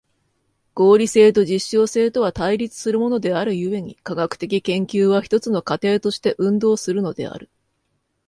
[0.73, 7.51] 合理性と実証性とは対立するものである故に、科学的研究は一つの過程として運動するのである。